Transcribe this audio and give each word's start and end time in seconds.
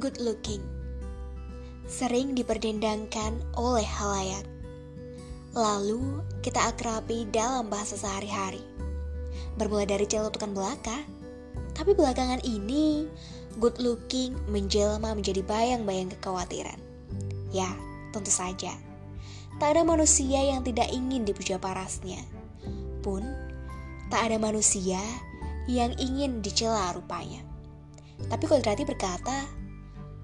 good 0.00 0.16
looking 0.16 0.64
sering 1.84 2.32
diperdendangkan 2.32 3.36
oleh 3.52 3.84
halayak. 3.84 4.48
Lalu 5.52 6.24
kita 6.40 6.72
akrabi 6.72 7.28
dalam 7.28 7.68
bahasa 7.68 8.00
sehari-hari. 8.00 8.64
Bermula 9.60 9.84
dari 9.84 10.08
celutukan 10.08 10.56
belaka, 10.56 11.04
tapi 11.76 11.92
belakangan 11.92 12.40
ini 12.48 13.04
good 13.60 13.76
looking 13.76 14.32
menjelma 14.48 15.12
menjadi 15.12 15.44
bayang-bayang 15.44 16.08
kekhawatiran. 16.16 16.80
Ya, 17.52 17.68
tentu 18.16 18.32
saja. 18.32 18.72
Tak 19.60 19.76
ada 19.76 19.84
manusia 19.84 20.40
yang 20.40 20.64
tidak 20.64 20.88
ingin 20.88 21.28
dipuja 21.28 21.60
parasnya. 21.60 22.24
Pun, 23.04 23.20
tak 24.08 24.32
ada 24.32 24.40
manusia 24.40 25.02
yang 25.68 25.92
ingin 26.00 26.40
dicela 26.40 26.96
rupanya. 26.96 27.44
Tapi 28.32 28.48
Kodrati 28.48 28.88
berkata, 28.88 29.59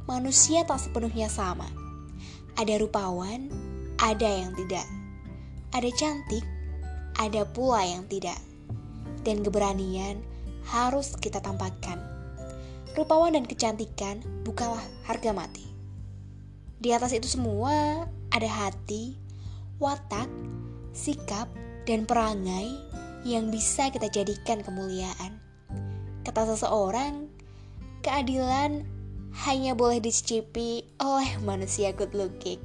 manusia 0.07 0.63
tak 0.63 0.79
sepenuhnya 0.79 1.27
sama. 1.27 1.67
Ada 2.55 2.79
rupawan, 2.79 3.51
ada 3.99 4.31
yang 4.31 4.55
tidak. 4.55 4.87
Ada 5.75 5.91
cantik, 5.99 6.47
ada 7.19 7.43
pula 7.45 7.83
yang 7.83 8.07
tidak. 8.07 8.39
Dan 9.27 9.43
keberanian 9.43 10.23
harus 10.71 11.19
kita 11.19 11.43
tampakkan. 11.43 11.99
Rupawan 12.95 13.35
dan 13.35 13.45
kecantikan 13.45 14.23
bukanlah 14.47 14.81
harga 15.05 15.35
mati. 15.35 15.67
Di 16.81 16.95
atas 16.95 17.13
itu 17.13 17.27
semua 17.27 18.07
ada 18.31 18.49
hati, 18.49 19.19
watak, 19.83 20.31
sikap, 20.95 21.51
dan 21.85 22.07
perangai 22.07 22.73
yang 23.27 23.51
bisa 23.51 23.91
kita 23.91 24.07
jadikan 24.07 24.63
kemuliaan. 24.63 25.43
Kata 26.23 26.47
seseorang, 26.55 27.27
keadilan 28.07 28.96
hanya 29.45 29.77
boleh 29.77 30.01
dicicipi 30.01 30.81
oleh 30.97 31.37
manusia 31.45 31.93
good 31.93 32.17
looking. 32.17 32.57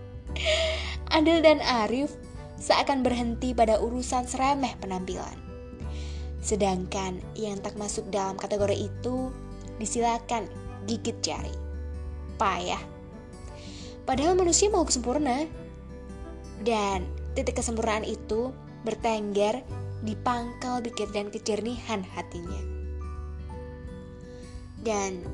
Adil 1.16 1.44
dan 1.44 1.60
Arif 1.60 2.16
seakan 2.56 3.04
berhenti 3.04 3.52
pada 3.52 3.76
urusan 3.76 4.24
seremeh 4.24 4.72
penampilan. 4.80 5.36
Sedangkan 6.40 7.20
yang 7.36 7.60
tak 7.60 7.76
masuk 7.76 8.08
dalam 8.08 8.40
kategori 8.40 8.88
itu 8.88 9.28
disilakan 9.76 10.48
gigit 10.88 11.20
jari. 11.20 11.52
Payah. 12.40 12.80
Padahal 14.08 14.32
manusia 14.36 14.72
mau 14.72 14.88
sempurna. 14.88 15.44
Dan 16.60 17.08
titik 17.32 17.56
kesempurnaan 17.56 18.04
itu 18.04 18.52
bertengger 18.84 19.64
di 20.04 20.12
pangkal 20.12 20.84
pikir 20.84 21.08
dan 21.12 21.32
kejernihan 21.32 22.04
hatinya. 22.04 22.60
Dan 24.80 25.24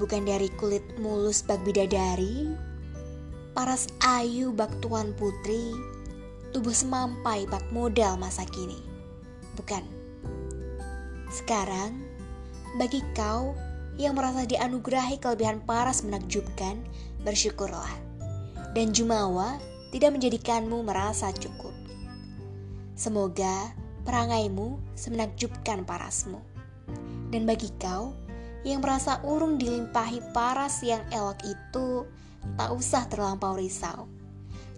bukan 0.00 0.24
dari 0.24 0.48
kulit 0.56 0.82
mulus 0.96 1.44
bak 1.44 1.60
bidadari, 1.60 2.48
paras 3.52 3.92
ayu 4.00 4.48
bak 4.56 4.72
tuan 4.80 5.12
putri, 5.20 5.76
tubuh 6.56 6.72
semampai 6.72 7.44
bak 7.44 7.62
modal 7.68 8.16
masa 8.16 8.48
kini. 8.48 8.80
Bukan. 9.60 9.84
Sekarang, 11.28 12.00
bagi 12.80 13.04
kau 13.12 13.52
yang 14.00 14.16
merasa 14.16 14.48
dianugerahi 14.48 15.20
kelebihan 15.20 15.60
paras 15.68 16.00
menakjubkan, 16.00 16.80
bersyukurlah. 17.20 17.92
Dan 18.72 18.96
jumawa 18.96 19.60
tidak 19.92 20.16
menjadikanmu 20.16 20.80
merasa 20.86 21.28
cukup. 21.36 21.74
Semoga 22.96 23.76
perangaimu 24.08 24.80
semenakjubkan 24.96 25.84
parasmu. 25.84 26.40
Dan 27.30 27.44
bagi 27.46 27.68
kau 27.78 28.16
yang 28.64 28.84
merasa 28.84 29.20
urung 29.24 29.56
dilimpahi 29.56 30.20
paras 30.36 30.84
yang 30.84 31.00
elok 31.08 31.40
itu, 31.44 32.04
tak 32.56 32.70
usah 32.72 33.08
terlampau 33.08 33.56
risau. 33.56 34.08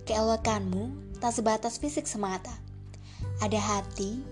Keelokanmu 0.07 1.15
tak 1.19 1.35
sebatas 1.35 1.79
fisik 1.79 2.07
semata. 2.07 2.55
Ada 3.39 3.59
hati, 3.59 4.23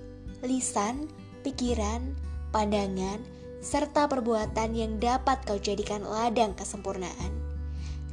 lisan, 0.42 1.06
pikiran, 1.46 2.14
pandangan, 2.50 3.22
serta 3.62 4.06
perbuatan 4.10 4.74
yang 4.74 4.98
dapat 4.98 5.42
kau 5.46 5.58
jadikan 5.58 6.02
ladang 6.02 6.54
kesempurnaan. 6.58 7.32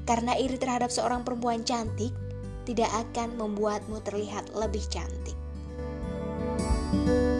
Karena 0.06 0.38
iri 0.38 0.56
terhadap 0.57 0.94
seorang 0.94 1.25
perempuan 1.25 1.66
cantik 1.66 2.13
tidak 2.66 2.91
akan 2.94 3.35
membuatmu 3.39 4.03
terlihat 4.03 4.51
lebih 4.53 4.83
cantik. 4.91 5.35
thank 6.88 7.07
you 7.07 7.37